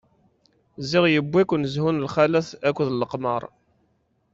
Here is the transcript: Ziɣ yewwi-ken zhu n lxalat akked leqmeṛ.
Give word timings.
Ziɣ 0.89 1.05
yewwi-ken 1.09 1.63
zhu 1.73 1.89
n 1.91 2.01
lxalat 2.05 2.49
akked 2.67 2.89
leqmeṛ. 2.93 3.43